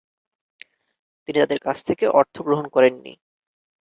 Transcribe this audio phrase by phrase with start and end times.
[1.23, 3.13] তিনি তাদের কাছ থেকে অর্থ গ্রহণ করেননি।